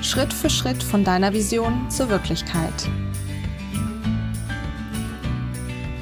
[0.00, 2.88] Schritt für Schritt von deiner Vision zur Wirklichkeit.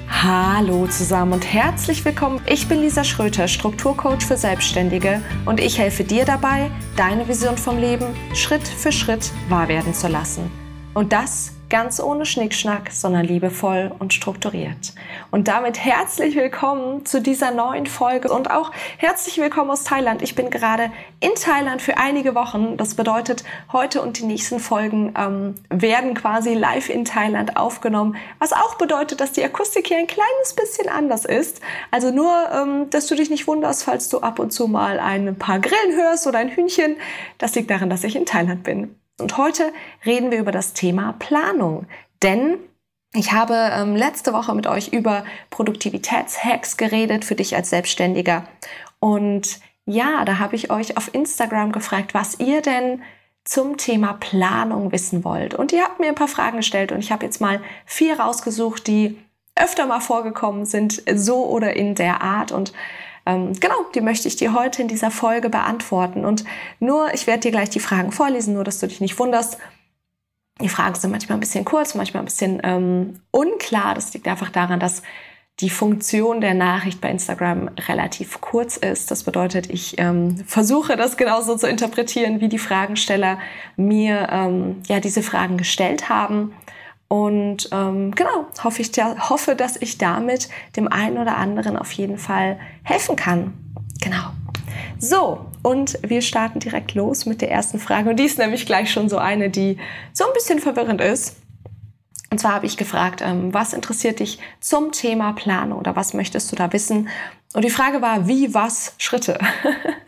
[0.09, 2.41] Hallo zusammen und herzlich willkommen.
[2.47, 7.79] Ich bin Lisa Schröter, Strukturcoach für Selbstständige und ich helfe dir dabei, deine Vision vom
[7.79, 10.51] Leben Schritt für Schritt wahr werden zu lassen.
[10.93, 14.95] Und das ganz ohne Schnickschnack, sondern liebevoll und strukturiert.
[15.31, 20.23] Und damit herzlich willkommen zu dieser neuen Folge und auch herzlich willkommen aus Thailand.
[20.23, 22.77] Ich bin gerade in Thailand für einige Wochen.
[22.77, 28.53] Das bedeutet, heute und die nächsten Folgen ähm, werden quasi live in Thailand aufgenommen, was
[28.53, 31.61] auch bedeutet, dass die Akustik hier ein kleines bisschen anders ist.
[31.91, 35.37] Also nur, ähm, dass du dich nicht wunderst, falls du ab und zu mal ein
[35.37, 36.97] paar Grillen hörst oder ein Hühnchen.
[37.39, 38.95] Das liegt daran, dass ich in Thailand bin.
[39.19, 39.73] Und heute
[40.05, 41.87] reden wir über das Thema Planung.
[42.23, 42.59] Denn
[43.15, 48.47] ich habe ähm, letzte Woche mit euch über Produktivitätshacks geredet für dich als Selbstständiger.
[49.01, 53.03] Und ja, da habe ich euch auf Instagram gefragt, was ihr denn
[53.45, 55.55] zum Thema Planung wissen wollt.
[55.55, 58.87] Und ihr habt mir ein paar Fragen gestellt und ich habe jetzt mal vier rausgesucht,
[58.87, 59.19] die
[59.55, 62.53] öfter mal vorgekommen sind, so oder in der Art.
[62.53, 62.73] Und
[63.27, 66.25] ähm, genau, die möchte ich dir heute in dieser Folge beantworten.
[66.25, 66.45] Und
[66.79, 69.59] nur, ich werde dir gleich die Fragen vorlesen, nur dass du dich nicht wunderst.
[70.61, 73.95] Die Fragen sind manchmal ein bisschen kurz, manchmal ein bisschen ähm, unklar.
[73.95, 75.03] Das liegt einfach daran, dass
[75.61, 79.11] die Funktion der Nachricht bei Instagram relativ kurz ist.
[79.11, 83.39] Das bedeutet, ich ähm, versuche das genauso zu interpretieren, wie die Fragensteller
[83.77, 86.55] mir ähm, ja diese Fragen gestellt haben.
[87.09, 88.91] Und ähm, genau, hoffe ich
[89.31, 93.55] hoffe, dass ich damit dem einen oder anderen auf jeden Fall helfen kann.
[94.03, 94.31] Genau.
[94.99, 98.11] So, und wir starten direkt los mit der ersten Frage.
[98.11, 99.79] Und die ist nämlich gleich schon so eine, die
[100.13, 101.37] so ein bisschen verwirrend ist.
[102.31, 106.51] Und zwar habe ich gefragt, ähm, was interessiert dich zum Thema Planung oder was möchtest
[106.51, 107.09] du da wissen?
[107.55, 109.39] Und die Frage war, wie, was, Schritte.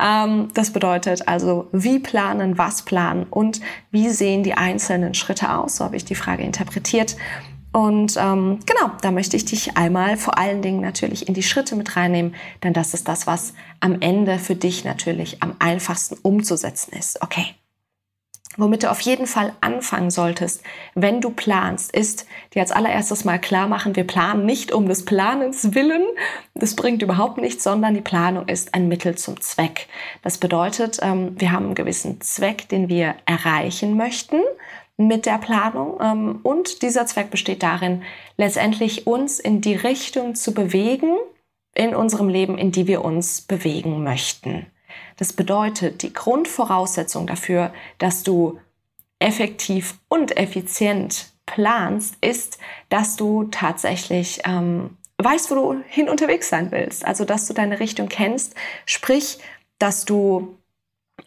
[0.00, 5.76] Ähm, das bedeutet also, wie planen, was planen und wie sehen die einzelnen Schritte aus?
[5.76, 7.16] So habe ich die Frage interpretiert.
[7.72, 11.74] Und ähm, genau, da möchte ich dich einmal vor allen Dingen natürlich in die Schritte
[11.74, 16.92] mit reinnehmen, denn das ist das, was am Ende für dich natürlich am einfachsten umzusetzen
[16.92, 17.22] ist.
[17.22, 17.54] Okay.
[18.56, 20.62] Womit du auf jeden Fall anfangen solltest,
[20.94, 25.04] wenn du planst, ist dir als allererstes mal klar machen, wir planen nicht um des
[25.04, 26.04] Planens willen.
[26.54, 29.88] Das bringt überhaupt nichts, sondern die Planung ist ein Mittel zum Zweck.
[30.22, 34.40] Das bedeutet, ähm, wir haben einen gewissen Zweck, den wir erreichen möchten
[34.96, 35.98] mit der Planung.
[36.02, 38.02] Ähm, und dieser Zweck besteht darin,
[38.36, 41.16] letztendlich uns in die Richtung zu bewegen
[41.74, 44.66] in unserem Leben, in die wir uns bewegen möchten.
[45.16, 48.58] Das bedeutet, die Grundvoraussetzung dafür, dass du
[49.18, 52.58] effektiv und effizient planst, ist,
[52.88, 57.04] dass du tatsächlich ähm, weißt, wo du hin unterwegs sein willst.
[57.04, 58.54] Also, dass du deine Richtung kennst,
[58.86, 59.38] sprich,
[59.78, 60.56] dass du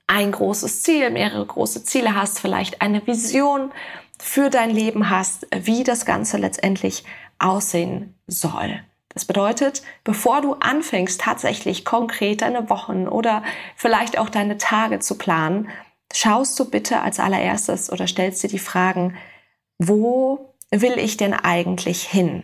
[0.08, 3.72] ein großes Ziel, mehrere große Ziele hast, vielleicht eine Vision
[4.20, 7.04] für dein Leben hast, wie das Ganze letztendlich
[7.40, 8.82] aussehen soll.
[9.16, 13.44] Das bedeutet, bevor du anfängst, tatsächlich konkret deine Wochen oder
[13.76, 15.70] vielleicht auch deine Tage zu planen,
[16.14, 19.18] schaust du bitte als allererstes oder stellst dir die Fragen,
[19.80, 22.44] wo will ich denn eigentlich hin?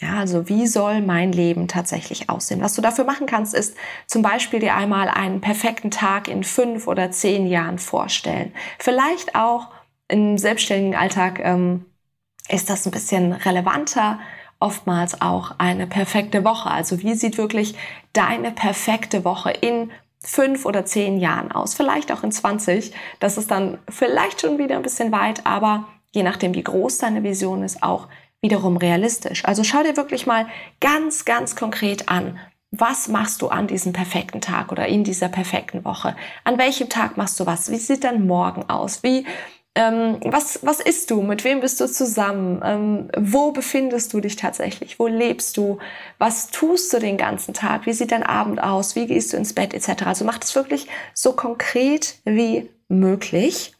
[0.00, 2.60] Ja, also wie soll mein Leben tatsächlich aussehen?
[2.60, 3.76] Was du dafür machen kannst, ist
[4.06, 8.52] zum Beispiel dir einmal einen perfekten Tag in fünf oder zehn Jahren vorstellen.
[8.78, 9.68] Vielleicht auch
[10.08, 11.86] im selbstständigen Alltag ähm,
[12.48, 14.18] ist das ein bisschen relevanter
[14.62, 16.70] oftmals auch eine perfekte Woche.
[16.70, 17.74] Also wie sieht wirklich
[18.12, 19.90] deine perfekte Woche in
[20.20, 21.74] fünf oder zehn Jahren aus?
[21.74, 22.92] Vielleicht auch in 20.
[23.20, 27.22] Das ist dann vielleicht schon wieder ein bisschen weit, aber je nachdem, wie groß deine
[27.22, 28.08] Vision ist, auch
[28.40, 29.44] wiederum realistisch.
[29.44, 30.46] Also schau dir wirklich mal
[30.80, 32.38] ganz, ganz konkret an,
[32.70, 36.16] was machst du an diesem perfekten Tag oder in dieser perfekten Woche?
[36.44, 37.70] An welchem Tag machst du was?
[37.70, 39.02] Wie sieht dein Morgen aus?
[39.02, 39.26] Wie
[39.74, 41.22] ähm, was, was isst du?
[41.22, 42.60] Mit wem bist du zusammen?
[42.62, 44.98] Ähm, wo befindest du dich tatsächlich?
[44.98, 45.78] Wo lebst du?
[46.18, 47.86] Was tust du den ganzen Tag?
[47.86, 48.96] Wie sieht dein Abend aus?
[48.96, 50.06] Wie gehst du ins Bett etc.?
[50.06, 53.74] Also mach das wirklich so konkret wie möglich.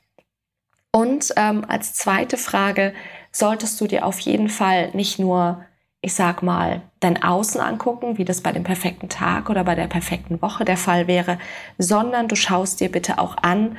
[0.93, 2.95] Und ähm, als zweite Frage
[3.31, 5.65] solltest du dir auf jeden Fall nicht nur,
[6.01, 9.89] ich sag mal, dein Außen angucken, wie das bei dem perfekten Tag oder bei der
[9.89, 11.39] perfekten Woche der Fall wäre,
[11.77, 13.77] sondern du schaust dir bitte auch an,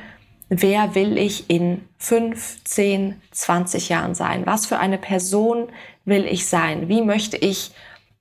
[0.62, 4.46] wer will ich in 5, 10, 20 Jahren sein?
[4.46, 5.68] Was für eine Person
[6.04, 6.88] will ich sein?
[6.88, 7.72] Wie möchte ich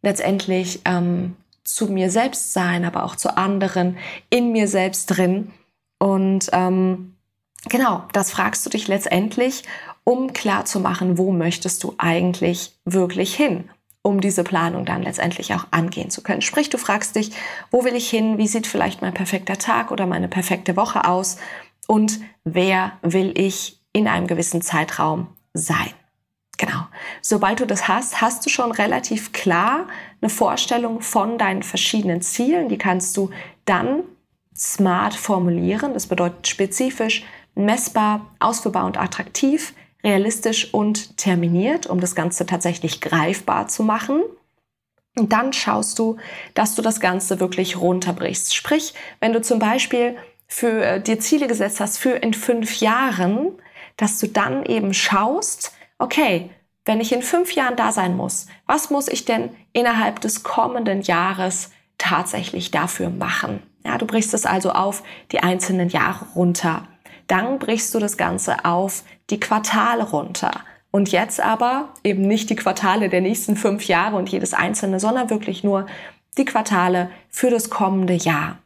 [0.01, 3.97] letztendlich ähm, zu mir selbst sein, aber auch zu anderen,
[4.29, 5.51] in mir selbst drin?
[5.99, 7.15] Und ähm,
[7.69, 9.63] genau, das fragst du dich letztendlich,
[10.03, 13.69] um klar zu machen, wo möchtest du eigentlich wirklich hin?
[14.05, 16.41] um diese Planung dann letztendlich auch angehen zu können.
[16.41, 17.31] Sprich, du fragst dich,
[17.71, 18.37] wo will ich hin?
[18.37, 21.37] Wie sieht vielleicht mein perfekter Tag oder meine perfekte Woche aus?
[21.87, 25.91] Und wer will ich in einem gewissen Zeitraum sein.
[26.57, 26.87] Genau.
[27.21, 29.87] Sobald du das hast, hast du schon relativ klar
[30.21, 32.69] eine Vorstellung von deinen verschiedenen Zielen.
[32.69, 33.31] Die kannst du
[33.65, 34.03] dann
[34.55, 35.93] smart formulieren.
[35.93, 37.25] Das bedeutet spezifisch,
[37.55, 44.21] messbar, ausführbar und attraktiv, realistisch und terminiert, um das Ganze tatsächlich greifbar zu machen.
[45.17, 46.17] Und dann schaust du,
[46.53, 48.55] dass du das Ganze wirklich runterbrichst.
[48.55, 50.17] Sprich, wenn du zum Beispiel
[50.53, 53.53] für äh, dir Ziele gesetzt hast für in fünf Jahren,
[53.97, 56.51] dass du dann eben schaust, okay,
[56.85, 61.01] wenn ich in fünf Jahren da sein muss, was muss ich denn innerhalb des kommenden
[61.01, 63.63] Jahres tatsächlich dafür machen?
[63.83, 65.01] Ja, du brichst es also auf
[65.31, 66.87] die einzelnen Jahre runter.
[67.25, 70.51] Dann brichst du das Ganze auf die Quartale runter.
[70.91, 75.31] Und jetzt aber eben nicht die Quartale der nächsten fünf Jahre und jedes einzelne, sondern
[75.31, 75.87] wirklich nur
[76.37, 78.59] die Quartale für das kommende Jahr.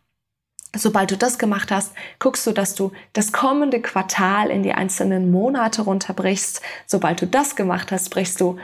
[0.78, 5.32] Sobald du das gemacht hast, guckst du, dass du das kommende Quartal in die einzelnen
[5.32, 6.62] Monate runterbrichst.
[6.86, 8.58] Sobald du das gemacht hast, brichst du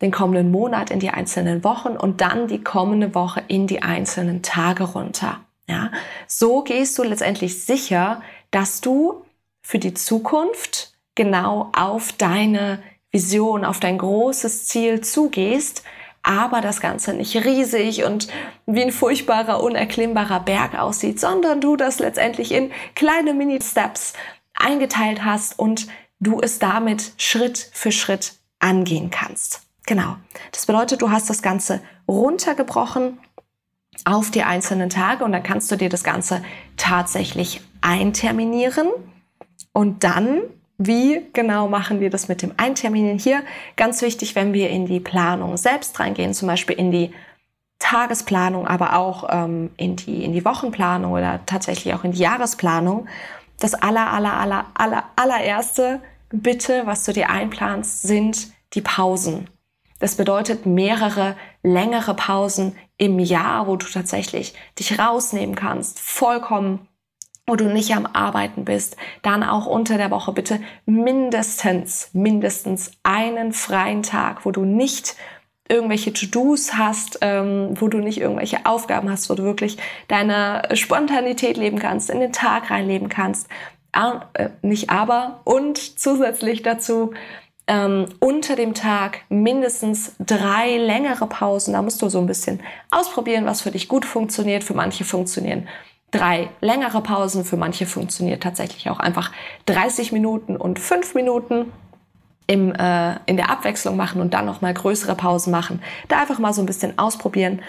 [0.00, 4.42] den kommenden Monat in die einzelnen Wochen und dann die kommende Woche in die einzelnen
[4.42, 5.40] Tage runter.
[5.68, 5.90] Ja,
[6.26, 9.24] so gehst du letztendlich sicher, dass du
[9.62, 12.82] für die Zukunft genau auf deine
[13.12, 15.84] Vision, auf dein großes Ziel zugehst,
[16.22, 18.28] aber das Ganze nicht riesig und
[18.66, 24.12] wie ein furchtbarer, unerklimmbarer Berg aussieht, sondern du das letztendlich in kleine Mini-Steps
[24.54, 25.88] eingeteilt hast und
[26.20, 29.62] du es damit Schritt für Schritt angehen kannst.
[29.86, 30.16] Genau.
[30.52, 33.18] Das bedeutet, du hast das Ganze runtergebrochen
[34.04, 36.42] auf die einzelnen Tage und dann kannst du dir das Ganze
[36.76, 38.88] tatsächlich einterminieren
[39.72, 40.42] und dann
[40.82, 43.42] wie genau machen wir das mit dem Einterminieren hier?
[43.76, 47.12] Ganz wichtig, wenn wir in die Planung selbst reingehen, zum Beispiel in die
[47.78, 53.08] Tagesplanung, aber auch ähm, in, die, in die Wochenplanung oder tatsächlich auch in die Jahresplanung.
[53.58, 56.00] Das aller, aller, aller, aller, allererste
[56.32, 59.50] Bitte, was du dir einplanst, sind die Pausen.
[59.98, 66.88] Das bedeutet mehrere längere Pausen im Jahr, wo du tatsächlich dich rausnehmen kannst, vollkommen
[67.50, 73.52] wo du nicht am Arbeiten bist, dann auch unter der Woche bitte mindestens, mindestens einen
[73.52, 75.16] freien Tag, wo du nicht
[75.68, 81.56] irgendwelche To-Dos hast, ähm, wo du nicht irgendwelche Aufgaben hast, wo du wirklich deine Spontanität
[81.56, 83.48] leben kannst, in den Tag reinleben kannst.
[83.92, 87.12] Äh, nicht aber und zusätzlich dazu
[87.66, 91.74] ähm, unter dem Tag mindestens drei längere Pausen.
[91.74, 92.60] Da musst du so ein bisschen
[92.90, 94.64] ausprobieren, was für dich gut funktioniert.
[94.64, 95.68] Für manche funktionieren
[96.10, 97.44] drei längere Pausen.
[97.44, 99.32] Für manche funktioniert tatsächlich auch einfach
[99.66, 101.72] 30 Minuten und 5 Minuten
[102.46, 105.82] im, äh, in der Abwechslung machen und dann nochmal größere Pausen machen.
[106.08, 107.62] Da einfach mal so ein bisschen ausprobieren,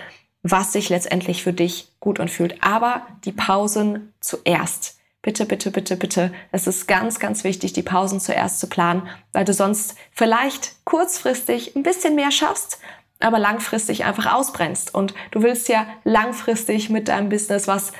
[0.43, 2.63] was sich letztendlich für dich gut anfühlt.
[2.63, 4.97] Aber die Pausen zuerst.
[5.21, 6.33] Bitte, bitte, bitte, bitte.
[6.51, 11.75] Es ist ganz, ganz wichtig, die Pausen zuerst zu planen, weil du sonst vielleicht kurzfristig
[11.75, 12.79] ein bisschen mehr schaffst,
[13.19, 14.95] aber langfristig einfach ausbrennst.
[14.95, 17.91] Und du willst ja langfristig mit deinem Business was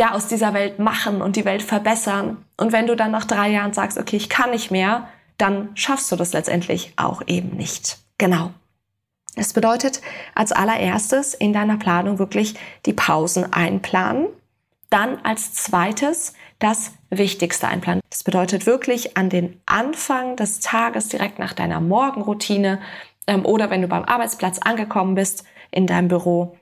[0.00, 2.42] ja, aus dieser Welt machen und die Welt verbessern.
[2.56, 5.06] Und wenn du dann nach drei Jahren sagst, okay, ich kann nicht mehr,
[5.36, 7.98] dann schaffst du das letztendlich auch eben nicht.
[8.16, 8.50] Genau.
[9.36, 10.00] Das bedeutet
[10.34, 12.54] als allererstes in deiner Planung wirklich
[12.86, 14.28] die Pausen einplanen.
[14.88, 18.00] Dann als zweites das Wichtigste einplanen.
[18.08, 22.80] Das bedeutet wirklich an den Anfang des Tages direkt nach deiner Morgenroutine
[23.26, 26.56] ähm, oder wenn du beim Arbeitsplatz angekommen bist in deinem Büro,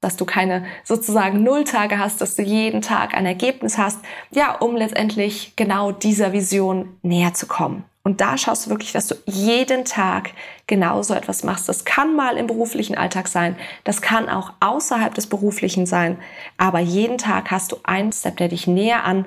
[0.00, 4.00] dass du keine sozusagen Nulltage hast, dass du jeden Tag ein Ergebnis hast,
[4.30, 7.84] ja, um letztendlich genau dieser Vision näher zu kommen.
[8.02, 10.30] Und da schaust du wirklich, dass du jeden Tag
[10.68, 11.68] genauso etwas machst.
[11.68, 16.18] Das kann mal im beruflichen Alltag sein, das kann auch außerhalb des beruflichen sein,
[16.56, 19.26] aber jeden Tag hast du einen Step, der dich näher an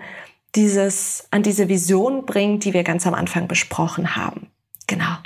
[0.56, 4.50] dieses, an diese Vision bringt, die wir ganz am Anfang besprochen haben.
[4.88, 5.18] Genau.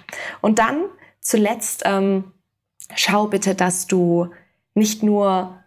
[0.41, 0.85] Und dann
[1.21, 2.31] zuletzt ähm,
[2.95, 4.31] schau bitte, dass du
[4.75, 5.63] nicht nur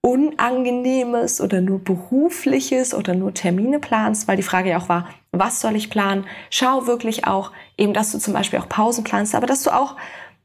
[0.00, 5.60] Unangenehmes oder nur Berufliches oder nur Termine planst, weil die Frage ja auch war, was
[5.60, 6.24] soll ich planen?
[6.50, 9.96] Schau wirklich auch eben, dass du zum Beispiel auch Pausen planst, aber dass du auch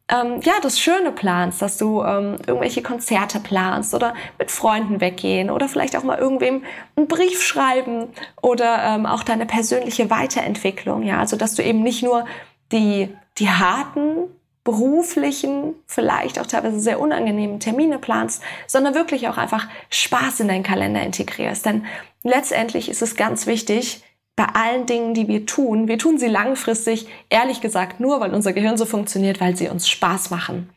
[0.10, 5.50] ähm, ja das Schöne planst, dass du ähm, irgendwelche Konzerte planst oder mit Freunden weggehen
[5.50, 6.63] oder vielleicht auch mal irgendwem
[6.96, 8.08] einen Brief schreiben
[8.41, 11.03] oder ähm, auch deine persönliche Weiterentwicklung.
[11.03, 12.25] Ja, also dass du eben nicht nur
[12.72, 14.29] die die harten
[14.63, 20.63] beruflichen, vielleicht auch teilweise sehr unangenehmen Termine planst, sondern wirklich auch einfach Spaß in deinen
[20.63, 21.65] Kalender integrierst.
[21.65, 21.86] Denn
[22.24, 24.03] letztendlich ist es ganz wichtig,
[24.36, 28.53] bei allen Dingen, die wir tun, wir tun sie langfristig, ehrlich gesagt, nur weil unser
[28.53, 30.70] Gehirn so funktioniert, weil sie uns Spaß machen.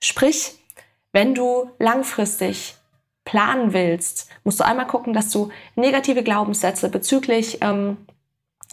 [0.00, 0.54] Sprich,
[1.12, 2.76] wenn du langfristig
[3.24, 7.98] planen willst, musst du einmal gucken, dass du negative Glaubenssätze bezüglich ähm,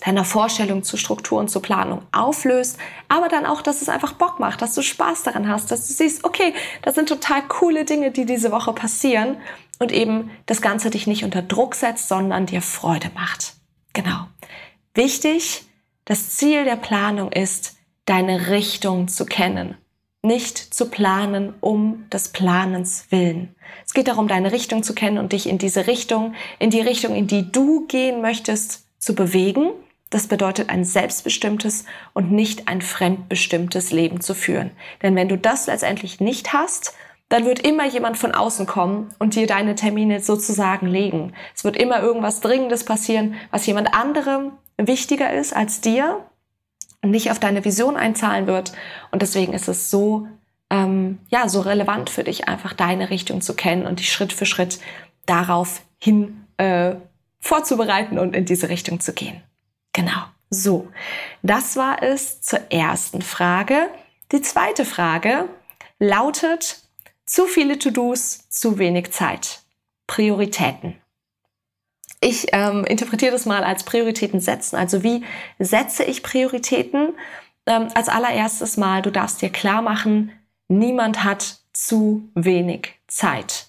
[0.06, 2.78] deiner Vorstellung zu Struktur und zur Planung auflöst,
[3.10, 5.94] aber dann auch, dass es einfach Bock macht, dass du Spaß daran hast, dass du
[5.94, 9.38] siehst, okay, das sind total coole Dinge, die diese Woche passieren
[9.78, 13.54] und eben das Ganze dich nicht unter Druck setzt, sondern dir Freude macht.
[13.94, 14.28] Genau.
[14.94, 15.64] Wichtig,
[16.06, 17.76] das Ziel der Planung ist,
[18.06, 19.76] deine Richtung zu kennen,
[20.24, 23.56] nicht zu planen um des Planens willen.
[23.86, 27.16] Es geht darum, deine Richtung zu kennen und dich in diese Richtung, in die Richtung,
[27.16, 29.72] in die du gehen möchtest, zu bewegen
[30.10, 34.72] das bedeutet ein selbstbestimmtes und nicht ein fremdbestimmtes Leben zu führen.
[35.04, 36.94] Denn wenn du das letztendlich nicht hast,
[37.30, 41.34] dann wird immer jemand von außen kommen und dir deine Termine sozusagen legen.
[41.56, 46.26] Es wird immer irgendwas Dringendes passieren, was jemand anderem wichtiger ist als dir
[47.04, 48.74] und nicht auf deine Vision einzahlen wird.
[49.12, 50.28] Und deswegen ist es so,
[50.72, 54.48] ähm, ja, so relevant für dich, einfach deine Richtung zu kennen und dich Schritt für
[54.48, 54.80] Schritt
[55.28, 56.96] darauf hin äh,
[57.40, 59.42] vorzubereiten und in diese Richtung zu gehen.
[59.94, 60.24] Genau.
[60.50, 60.92] So,
[61.44, 63.90] das war es zur ersten Frage.
[64.32, 65.48] Die zweite Frage
[66.00, 66.82] lautet,
[67.26, 69.62] zu viele To-Dos, zu wenig Zeit.
[70.08, 71.00] Prioritäten.
[72.22, 74.76] Ich ähm, interpretiere das mal als Prioritäten setzen.
[74.76, 75.24] Also wie
[75.60, 77.14] setze ich Prioritäten?
[77.66, 80.32] Ähm, als allererstes mal, du darfst dir klar machen,
[80.68, 83.68] niemand hat zu wenig Zeit.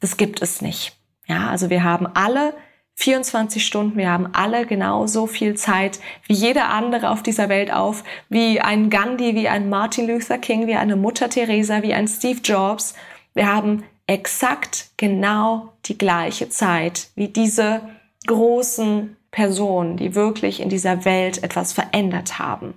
[0.00, 0.96] Das gibt es nicht.
[1.26, 2.54] Ja, also wir haben alle
[2.96, 3.98] 24 Stunden.
[3.98, 8.90] Wir haben alle genauso viel Zeit wie jeder andere auf dieser Welt auf, wie ein
[8.90, 12.94] Gandhi, wie ein Martin Luther King, wie eine Mutter Teresa, wie ein Steve Jobs.
[13.34, 17.82] Wir haben exakt genau die gleiche Zeit wie diese
[18.26, 22.74] großen Personen, die wirklich in dieser Welt etwas verändert haben.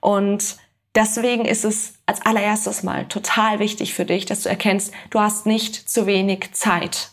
[0.00, 0.56] Und
[0.94, 5.46] deswegen ist es als allererstes mal total wichtig für dich, dass du erkennst, du hast
[5.46, 7.12] nicht zu wenig Zeit.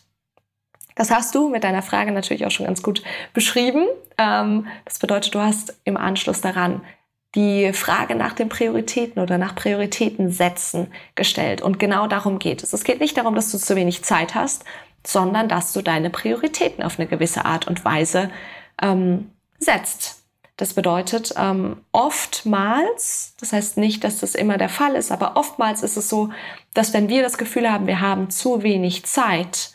[0.95, 3.85] Das hast du mit deiner Frage natürlich auch schon ganz gut beschrieben.
[4.17, 6.81] Ähm, das bedeutet, du hast im Anschluss daran
[7.35, 11.61] die Frage nach den Prioritäten oder nach Prioritäten setzen gestellt.
[11.61, 12.73] Und genau darum geht es.
[12.73, 14.65] Es geht nicht darum, dass du zu wenig Zeit hast,
[15.05, 18.29] sondern dass du deine Prioritäten auf eine gewisse Art und Weise
[18.81, 20.23] ähm, setzt.
[20.57, 25.81] Das bedeutet, ähm, oftmals, das heißt nicht, dass das immer der Fall ist, aber oftmals
[25.81, 26.29] ist es so,
[26.75, 29.72] dass wenn wir das Gefühl haben, wir haben zu wenig Zeit,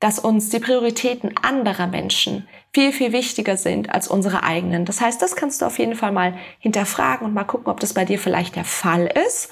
[0.00, 4.84] dass uns die Prioritäten anderer Menschen viel, viel wichtiger sind als unsere eigenen.
[4.84, 7.94] Das heißt, das kannst du auf jeden Fall mal hinterfragen und mal gucken, ob das
[7.94, 9.50] bei dir vielleicht der Fall ist.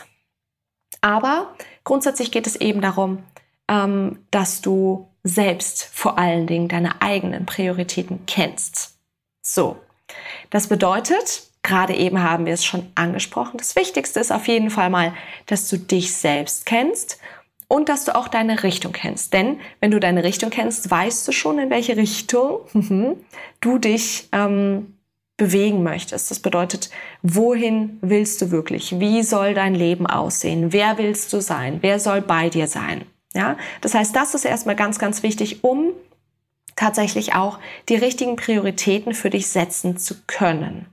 [1.00, 3.23] Aber grundsätzlich geht es eben darum,
[3.69, 8.99] ähm, dass du selbst vor allen Dingen deine eigenen Prioritäten kennst.
[9.43, 9.76] So,
[10.50, 14.91] das bedeutet, gerade eben haben wir es schon angesprochen, das Wichtigste ist auf jeden Fall
[14.91, 15.15] mal,
[15.47, 17.19] dass du dich selbst kennst
[17.68, 19.32] und dass du auch deine Richtung kennst.
[19.32, 23.16] Denn wenn du deine Richtung kennst, weißt du schon, in welche Richtung mhm,
[23.61, 24.96] du dich ähm,
[25.37, 26.30] bewegen möchtest.
[26.30, 26.90] Das bedeutet,
[27.23, 28.99] wohin willst du wirklich?
[28.99, 30.73] Wie soll dein Leben aussehen?
[30.73, 31.78] Wer willst du sein?
[31.82, 33.04] Wer soll bei dir sein?
[33.35, 35.92] Ja, das heißt, das ist erstmal ganz, ganz wichtig, um
[36.75, 37.58] tatsächlich auch
[37.88, 40.87] die richtigen Prioritäten für dich setzen zu können.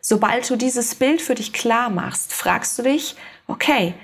[0.00, 3.16] Sobald du dieses Bild für dich klar machst, fragst du dich,
[3.48, 3.94] okay,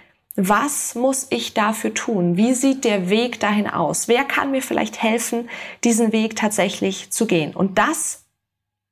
[0.40, 2.36] was muss ich dafür tun?
[2.36, 4.06] Wie sieht der Weg dahin aus?
[4.06, 5.50] Wer kann mir vielleicht helfen,
[5.82, 7.56] diesen Weg tatsächlich zu gehen?
[7.56, 8.24] Und das,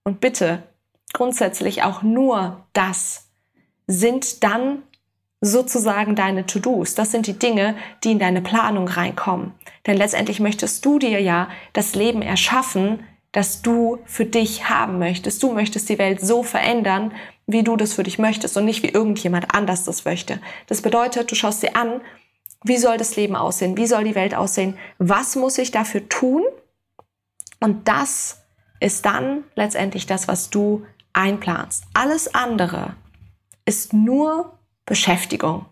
[0.02, 0.64] und bitte
[1.12, 3.28] grundsätzlich auch nur das,
[3.86, 4.82] sind dann
[5.40, 6.96] sozusagen deine To-Dos.
[6.96, 9.52] Das sind die Dinge, die in deine Planung reinkommen.
[9.86, 15.44] Denn letztendlich möchtest du dir ja das Leben erschaffen, das du für dich haben möchtest.
[15.44, 17.12] Du möchtest die Welt so verändern,
[17.46, 20.40] wie du das für dich möchtest und nicht wie irgendjemand anders das möchte.
[20.66, 22.00] Das bedeutet, du schaust dir an,
[22.64, 23.76] wie soll das Leben aussehen?
[23.76, 24.76] Wie soll die Welt aussehen?
[24.98, 26.42] Was muss ich dafür tun?
[27.60, 28.42] Und das
[28.80, 31.84] ist dann letztendlich das, was du einplanst.
[31.94, 32.96] Alles andere
[33.64, 35.66] ist nur Beschäftigung,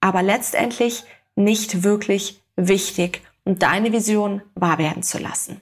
[0.00, 1.04] aber letztendlich
[1.34, 5.60] nicht wirklich wichtig, um deine Vision wahr werden zu lassen.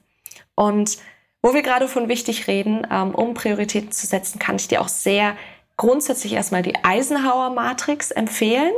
[0.54, 0.98] Und
[1.44, 4.88] wo wir gerade von wichtig reden, ähm, um Prioritäten zu setzen, kann ich dir auch
[4.88, 5.36] sehr
[5.76, 8.72] grundsätzlich erstmal die Eisenhower Matrix empfehlen.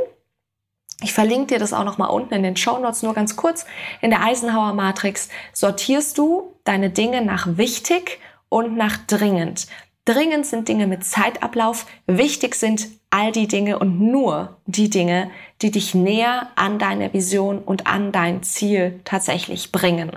[1.01, 3.65] Ich verlinke dir das auch nochmal unten in den Show Notes nur ganz kurz.
[4.01, 8.19] In der Eisenhower Matrix sortierst du deine Dinge nach wichtig
[8.49, 9.67] und nach dringend.
[10.03, 15.31] Dringend sind Dinge mit Zeitablauf, wichtig sind all die Dinge und nur die Dinge,
[15.61, 20.11] die dich näher an deine Vision und an dein Ziel tatsächlich bringen.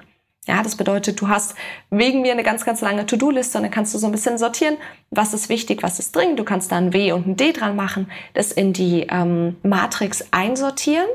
[0.47, 1.55] Ja, das bedeutet, du hast
[1.91, 4.79] wegen mir eine ganz, ganz lange To-Do-Liste und dann kannst du so ein bisschen sortieren,
[5.11, 6.39] was ist wichtig, was ist dringend.
[6.39, 10.25] Du kannst da ein W und ein D dran machen, das in die ähm, Matrix
[10.31, 11.09] einsortieren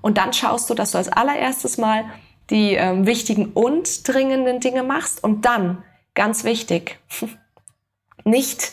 [0.00, 2.04] und dann schaust du, dass du als allererstes mal
[2.50, 5.84] die ähm, wichtigen und dringenden Dinge machst und dann,
[6.14, 6.98] ganz wichtig,
[8.24, 8.72] nicht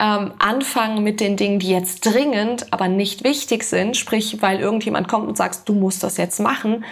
[0.00, 5.06] ähm, anfangen mit den Dingen, die jetzt dringend, aber nicht wichtig sind, sprich, weil irgendjemand
[5.06, 6.84] kommt und sagt, du musst das jetzt machen,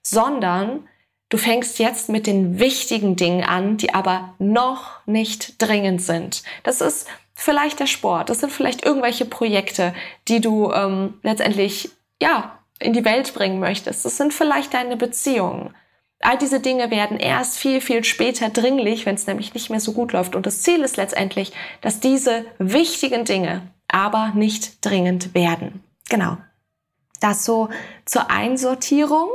[0.00, 0.88] sondern
[1.34, 6.44] du fängst jetzt mit den wichtigen Dingen an, die aber noch nicht dringend sind.
[6.62, 9.94] Das ist vielleicht der Sport, das sind vielleicht irgendwelche Projekte,
[10.28, 11.90] die du ähm, letztendlich
[12.22, 14.04] ja in die Welt bringen möchtest.
[14.04, 15.74] Das sind vielleicht deine Beziehungen.
[16.20, 19.92] All diese Dinge werden erst viel, viel später dringlich, wenn es nämlich nicht mehr so
[19.92, 20.36] gut läuft.
[20.36, 25.82] Und das Ziel ist letztendlich, dass diese wichtigen Dinge aber nicht dringend werden.
[26.08, 26.36] Genau.
[27.20, 27.70] Das so
[28.04, 29.30] zur Einsortierung.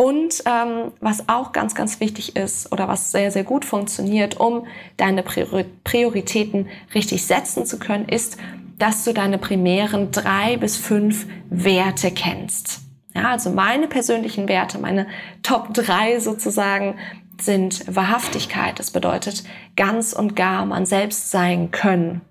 [0.00, 4.66] Und ähm, was auch ganz, ganz wichtig ist oder was sehr, sehr gut funktioniert, um
[4.96, 8.38] deine Prioritäten richtig setzen zu können, ist,
[8.78, 12.80] dass du deine primären drei bis fünf Werte kennst.
[13.14, 15.06] Ja, also meine persönlichen Werte, meine
[15.42, 16.96] Top 3 sozusagen
[17.38, 18.78] sind Wahrhaftigkeit.
[18.78, 19.44] Das bedeutet
[19.76, 22.22] ganz und gar man selbst sein können.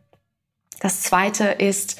[0.79, 1.99] Das zweite ist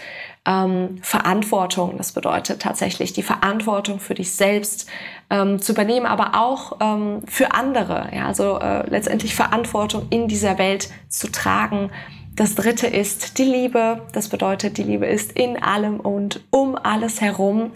[0.50, 1.96] ähm, Verantwortung.
[1.98, 4.88] Das bedeutet tatsächlich die Verantwortung für dich selbst
[5.30, 8.10] ähm, zu übernehmen, aber auch ähm, für andere.
[8.14, 11.92] Ja, also äh, letztendlich Verantwortung in dieser Welt zu tragen.
[12.36, 14.02] Das dritte ist die Liebe.
[14.12, 17.72] Das bedeutet, die Liebe ist in allem und um alles herum.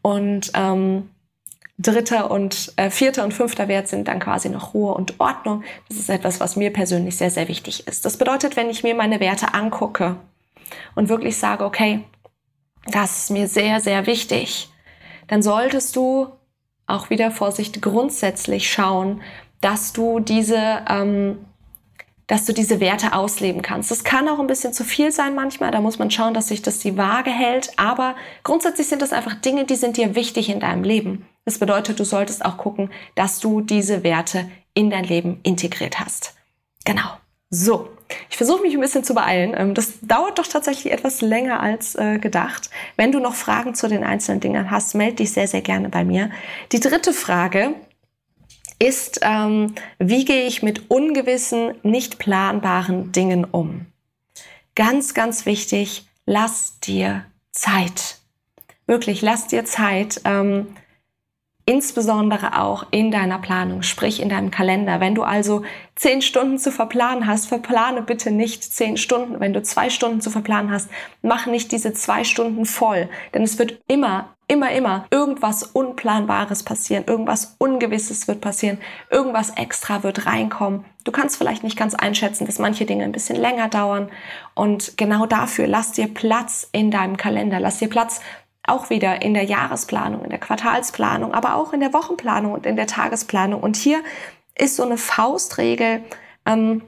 [0.00, 1.10] Und ähm,
[1.78, 5.62] dritter und äh, vierter und fünfter Wert sind dann quasi noch Ruhe und Ordnung.
[5.88, 8.06] Das ist etwas, was mir persönlich sehr, sehr wichtig ist.
[8.06, 10.16] Das bedeutet, wenn ich mir meine Werte angucke
[10.94, 12.04] und wirklich sage, okay,
[12.86, 14.70] das ist mir sehr, sehr wichtig,
[15.28, 16.28] dann solltest du
[16.86, 19.22] auch wieder Vorsicht grundsätzlich schauen,
[19.60, 21.38] dass du diese ähm,
[22.26, 23.90] dass du diese Werte ausleben kannst.
[23.90, 26.62] Das kann auch ein bisschen zu viel sein manchmal, da muss man schauen, dass sich
[26.62, 30.60] das die Waage hält, aber grundsätzlich sind das einfach Dinge, die sind dir wichtig in
[30.60, 31.26] deinem Leben.
[31.44, 36.34] Das bedeutet, du solltest auch gucken, dass du diese Werte in dein Leben integriert hast.
[36.86, 37.18] Genau.
[37.50, 37.90] So,
[38.30, 39.54] ich versuche mich ein bisschen zu beeilen.
[39.56, 42.70] Ähm, das dauert doch tatsächlich etwas länger als äh, gedacht.
[42.96, 46.04] Wenn du noch Fragen zu den einzelnen Dingen hast, melde dich sehr, sehr gerne bei
[46.04, 46.30] mir.
[46.72, 47.74] Die dritte Frage
[48.78, 53.86] ist, ähm, wie gehe ich mit ungewissen, nicht planbaren Dingen um?
[54.74, 58.18] Ganz, ganz wichtig, lass dir Zeit.
[58.86, 60.20] Wirklich, lass dir Zeit.
[60.24, 60.66] Ähm,
[61.66, 65.00] insbesondere auch in deiner Planung, sprich in deinem Kalender.
[65.00, 65.62] Wenn du also
[65.94, 69.40] zehn Stunden zu verplanen hast, verplane bitte nicht zehn Stunden.
[69.40, 70.90] Wenn du zwei Stunden zu verplanen hast,
[71.22, 77.04] mach nicht diese zwei Stunden voll, denn es wird immer, immer, immer irgendwas Unplanbares passieren,
[77.06, 78.78] irgendwas Ungewisses wird passieren,
[79.10, 80.84] irgendwas extra wird reinkommen.
[81.04, 84.10] Du kannst vielleicht nicht ganz einschätzen, dass manche Dinge ein bisschen länger dauern
[84.54, 88.20] und genau dafür lass dir Platz in deinem Kalender, lass dir Platz
[88.66, 92.76] auch wieder in der Jahresplanung, in der Quartalsplanung, aber auch in der Wochenplanung und in
[92.76, 93.62] der Tagesplanung.
[93.62, 94.02] Und hier
[94.54, 96.02] ist so eine Faustregel,
[96.46, 96.82] ähm,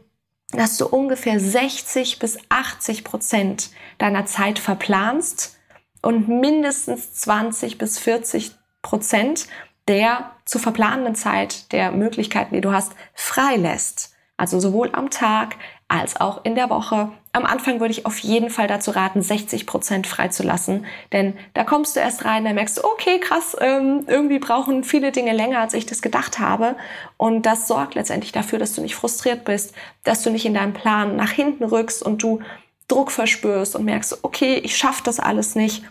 [0.51, 5.59] dass du ungefähr 60 bis 80 Prozent deiner Zeit verplanst
[6.03, 9.49] und mindestens 20 bis 40 Prozent
[9.89, 14.15] der zu verplanenden Zeit, der Möglichkeiten, die du hast, freilässt.
[14.37, 15.57] Also sowohl am Tag
[15.89, 17.13] als auch in der Woche.
[17.37, 21.95] Am Anfang würde ich auf jeden Fall dazu raten, 60 Prozent freizulassen, denn da kommst
[21.95, 25.75] du erst rein, da merkst du, okay, krass, ähm, irgendwie brauchen viele Dinge länger, als
[25.75, 26.77] ich das gedacht habe.
[27.19, 30.73] Und das sorgt letztendlich dafür, dass du nicht frustriert bist, dass du nicht in deinem
[30.73, 32.41] Plan nach hinten rückst und du
[32.89, 35.85] Druck verspürst und merkst, okay, ich schaffe das alles nicht,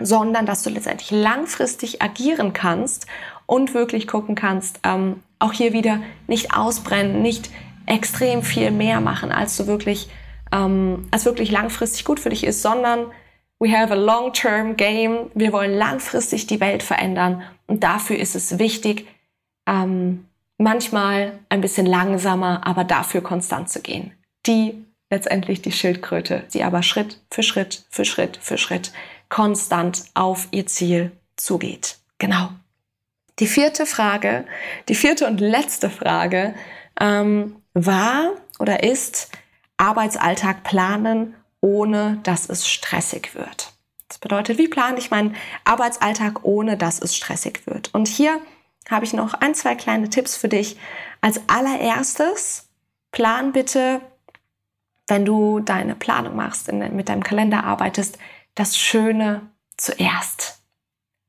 [0.00, 3.06] sondern dass du letztendlich langfristig agieren kannst
[3.44, 7.50] und wirklich gucken kannst, ähm, auch hier wieder nicht ausbrennen, nicht
[7.84, 10.08] extrem viel mehr machen, als du wirklich,
[10.52, 13.06] ähm, als wirklich langfristig gut für dich ist, sondern
[13.58, 15.30] we have a long-term game.
[15.34, 19.06] Wir wollen langfristig die Welt verändern und dafür ist es wichtig,
[19.66, 24.12] ähm, manchmal ein bisschen langsamer, aber dafür konstant zu gehen.
[24.46, 28.92] Die letztendlich die Schildkröte, die aber Schritt für Schritt für Schritt für Schritt
[29.28, 31.98] konstant auf ihr Ziel zugeht.
[32.18, 32.50] Genau.
[33.38, 34.44] Die vierte Frage,
[34.88, 36.54] die vierte und letzte Frage
[37.00, 39.30] ähm, war oder ist
[39.78, 43.72] Arbeitsalltag planen, ohne dass es stressig wird.
[44.08, 47.94] Das bedeutet, wie plane ich meinen Arbeitsalltag, ohne dass es stressig wird?
[47.94, 48.40] Und hier
[48.90, 50.78] habe ich noch ein, zwei kleine Tipps für dich.
[51.20, 52.68] Als allererstes,
[53.12, 54.00] plan bitte,
[55.06, 58.18] wenn du deine Planung machst, in, mit deinem Kalender arbeitest,
[58.54, 59.42] das Schöne
[59.76, 60.57] zuerst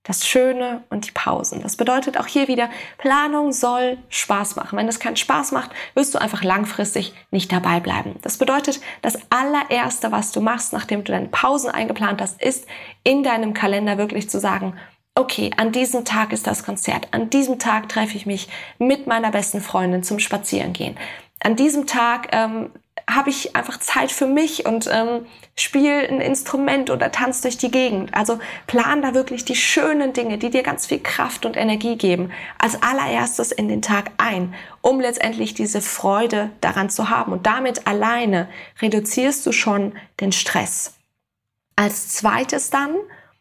[0.03, 1.61] das Schöne und die Pausen.
[1.61, 4.77] Das bedeutet auch hier wieder, Planung soll Spaß machen.
[4.77, 8.15] Wenn es keinen Spaß macht, wirst du einfach langfristig nicht dabei bleiben.
[8.21, 12.65] Das bedeutet, das allererste, was du machst, nachdem du deine Pausen eingeplant hast, ist
[13.03, 14.75] in deinem Kalender wirklich zu sagen,
[15.15, 19.31] okay, an diesem Tag ist das Konzert, an diesem Tag treffe ich mich mit meiner
[19.31, 20.97] besten Freundin zum Spazierengehen.
[21.41, 22.71] An diesem Tag ähm,
[23.09, 27.71] habe ich einfach Zeit für mich und ähm, spiele ein Instrument oder tanz durch die
[27.71, 28.13] Gegend.
[28.13, 32.31] Also plan da wirklich die schönen Dinge, die dir ganz viel Kraft und Energie geben,
[32.59, 37.33] als allererstes in den Tag ein, um letztendlich diese Freude daran zu haben.
[37.33, 38.47] Und damit alleine
[38.81, 40.95] reduzierst du schon den Stress.
[41.75, 42.95] Als zweites dann,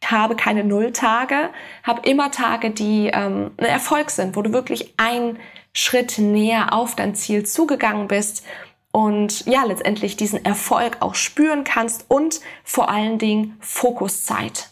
[0.04, 1.50] habe keine Nulltage,
[1.82, 5.38] habe immer Tage, die ähm, ein Erfolg sind, wo du wirklich einen
[5.72, 8.44] Schritt näher auf dein Ziel zugegangen bist
[8.92, 14.70] und ja, letztendlich diesen Erfolg auch spüren kannst und vor allen Dingen Fokuszeit.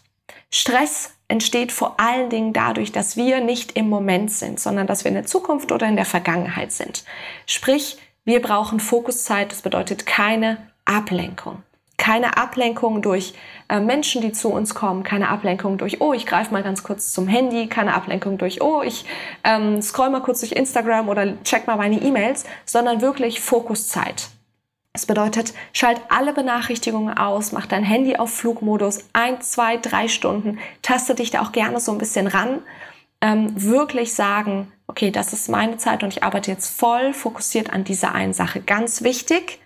[0.50, 5.10] Stress entsteht vor allen Dingen dadurch, dass wir nicht im Moment sind, sondern dass wir
[5.10, 7.04] in der Zukunft oder in der Vergangenheit sind.
[7.46, 11.62] Sprich, wir brauchen Fokuszeit, das bedeutet keine Ablenkung
[11.96, 13.34] keine Ablenkung durch
[13.68, 17.12] äh, Menschen, die zu uns kommen, keine Ablenkung durch, oh, ich greife mal ganz kurz
[17.12, 19.04] zum Handy, keine Ablenkung durch, oh, ich
[19.44, 24.28] ähm, scroll mal kurz durch Instagram oder check mal meine E-Mails, sondern wirklich Fokuszeit.
[24.92, 30.58] Das bedeutet, schalt alle Benachrichtigungen aus, mach dein Handy auf Flugmodus, ein, zwei, drei Stunden,
[30.80, 32.60] taste dich da auch gerne so ein bisschen ran.
[33.20, 37.84] Ähm, wirklich sagen, okay, das ist meine Zeit und ich arbeite jetzt voll fokussiert an
[37.84, 38.60] dieser einen Sache.
[38.60, 39.58] Ganz wichtig,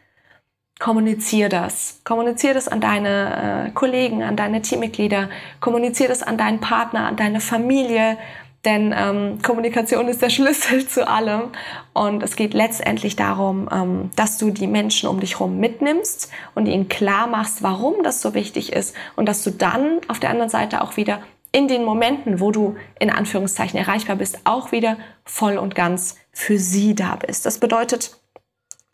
[0.80, 2.00] kommunizier das.
[2.04, 5.28] Kommunizier das an deine äh, Kollegen, an deine Teammitglieder,
[5.60, 8.18] kommunizier das an deinen Partner, an deine Familie,
[8.64, 11.50] denn ähm, Kommunikation ist der Schlüssel zu allem.
[11.92, 16.66] Und es geht letztendlich darum, ähm, dass du die Menschen um dich herum mitnimmst und
[16.66, 20.50] ihnen klar machst, warum das so wichtig ist und dass du dann auf der anderen
[20.50, 21.20] Seite auch wieder
[21.52, 26.58] in den Momenten, wo du in Anführungszeichen erreichbar bist, auch wieder voll und ganz für
[26.58, 27.44] sie da bist.
[27.44, 28.20] Das bedeutet,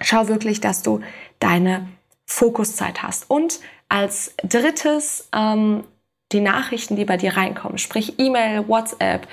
[0.00, 1.00] schau wirklich, dass du
[1.38, 1.88] deine
[2.26, 3.30] Fokuszeit hast.
[3.30, 5.84] Und als drittes ähm,
[6.32, 9.28] die Nachrichten, die bei dir reinkommen, sprich E-Mail, WhatsApp,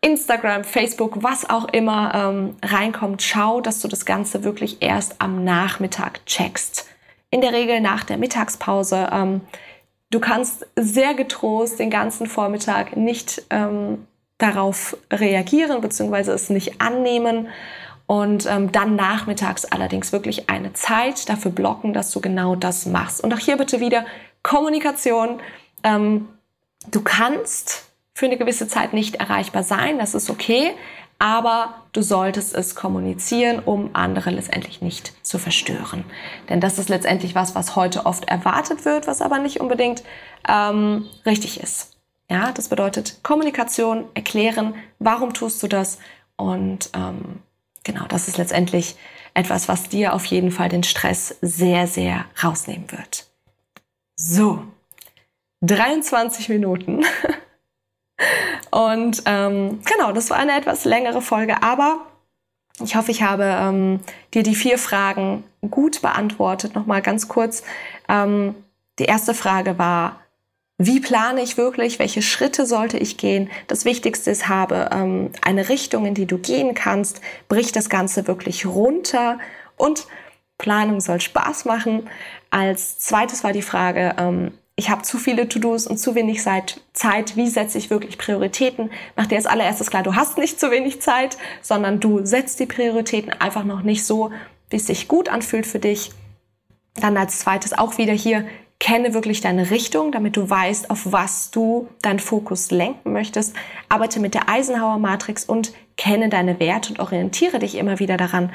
[0.00, 5.44] Instagram, Facebook, was auch immer ähm, reinkommt, schau, dass du das Ganze wirklich erst am
[5.44, 6.86] Nachmittag checkst.
[7.30, 9.08] In der Regel nach der Mittagspause.
[9.10, 9.40] Ähm,
[10.10, 14.06] du kannst sehr getrost den ganzen Vormittag nicht ähm,
[14.38, 16.32] darauf reagieren bzw.
[16.32, 17.48] es nicht annehmen
[18.06, 23.22] und ähm, dann nachmittags allerdings wirklich eine Zeit dafür blocken, dass du genau das machst.
[23.22, 24.04] Und auch hier bitte wieder
[24.42, 25.40] Kommunikation.
[25.82, 26.28] Ähm,
[26.90, 30.72] du kannst für eine gewisse Zeit nicht erreichbar sein, das ist okay,
[31.18, 36.04] aber du solltest es kommunizieren, um andere letztendlich nicht zu verstören.
[36.48, 40.04] Denn das ist letztendlich was, was heute oft erwartet wird, was aber nicht unbedingt
[40.48, 41.96] ähm, richtig ist.
[42.30, 45.98] Ja, das bedeutet Kommunikation, erklären, warum tust du das
[46.36, 47.42] und ähm,
[47.84, 48.96] genau, das ist letztendlich
[49.34, 53.26] etwas, was dir auf jeden Fall den Stress sehr, sehr rausnehmen wird.
[54.16, 54.62] So,
[55.62, 57.04] 23 Minuten.
[58.70, 62.06] Und ähm, genau, das war eine etwas längere Folge, aber
[62.82, 64.00] ich hoffe, ich habe ähm,
[64.34, 66.74] dir die vier Fragen gut beantwortet.
[66.74, 67.62] Nochmal ganz kurz.
[68.08, 68.54] Ähm,
[68.98, 70.20] die erste Frage war,
[70.78, 73.48] wie plane ich wirklich, welche Schritte sollte ich gehen.
[73.68, 78.26] Das Wichtigste ist, habe ähm, eine Richtung, in die du gehen kannst, brich das Ganze
[78.26, 79.38] wirklich runter
[79.76, 80.06] und
[80.58, 82.08] Planung soll Spaß machen.
[82.50, 87.36] Als zweites war die Frage, ähm, ich habe zu viele To-Dos und zu wenig Zeit.
[87.36, 88.90] Wie setze ich wirklich Prioritäten?
[89.14, 92.66] Mach dir als allererstes klar, du hast nicht zu wenig Zeit, sondern du setzt die
[92.66, 94.32] Prioritäten einfach noch nicht so,
[94.70, 96.10] wie es sich gut anfühlt für dich.
[96.96, 98.46] Dann als zweites auch wieder hier
[98.80, 103.54] Kenne wirklich deine Richtung, damit du weißt, auf was du deinen Fokus lenken möchtest.
[103.88, 108.50] Arbeite mit der Eisenhower Matrix und kenne deine Werte und orientiere dich immer wieder daran.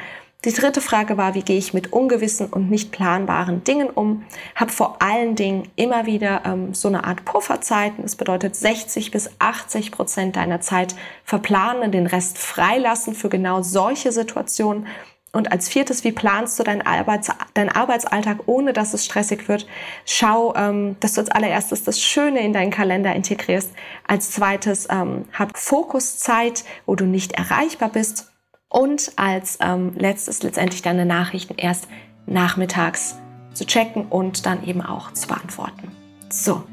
[0.45, 4.23] Die dritte Frage war, wie gehe ich mit ungewissen und nicht planbaren Dingen um?
[4.55, 8.03] Hab vor allen Dingen immer wieder ähm, so eine Art Pufferzeiten.
[8.03, 14.13] Das bedeutet 60 bis 80 Prozent deiner Zeit verplanen, den Rest freilassen für genau solche
[14.13, 14.87] Situationen.
[15.31, 19.67] Und als viertes, wie planst du deinen, Arbeits deinen Arbeitsalltag, ohne dass es stressig wird?
[20.05, 23.71] Schau, ähm, dass du als allererstes das Schöne in deinen Kalender integrierst.
[24.07, 28.31] Als zweites, ähm, hab Fokuszeit, wo du nicht erreichbar bist.
[28.69, 31.87] Und als ähm, letztes letztendlich deine Nachrichten erst
[32.25, 33.15] nachmittags
[33.53, 35.91] zu checken und dann eben auch zu beantworten.
[36.29, 36.63] So.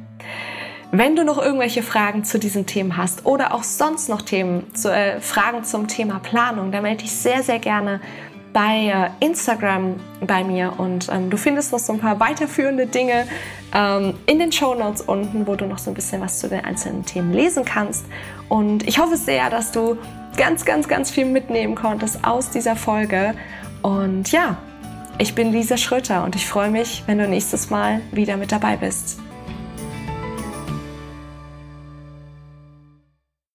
[0.93, 4.93] Wenn du noch irgendwelche Fragen zu diesen Themen hast oder auch sonst noch Themen, zu,
[4.93, 8.01] äh, Fragen zum Thema Planung, dann melde dich sehr, sehr gerne
[8.57, 13.27] bei äh, Instagram bei mir und ähm, du findest noch so ein paar weiterführende Dinge
[13.75, 16.65] ähm, in den Show Notes unten, wo du noch so ein bisschen was zu den
[16.65, 18.07] einzelnen Themen lesen kannst.
[18.49, 19.99] Und ich hoffe sehr, dass du
[20.39, 23.35] ganz, ganz, ganz viel mitnehmen konntest aus dieser Folge.
[23.83, 24.57] Und ja,
[25.19, 28.79] ich bin Lisa Schröter und ich freue mich, wenn du nächstes Mal wieder mit dabei
[28.79, 29.19] bist.